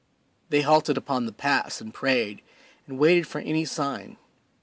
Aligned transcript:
They 0.49 0.61
halted 0.61 0.97
upon 0.97 1.27
the 1.27 1.31
pass 1.31 1.79
and 1.79 1.93
prayed, 1.93 2.41
and 2.87 2.97
waited 2.97 3.27
for 3.27 3.39
any 3.41 3.65
sign. 3.65 4.17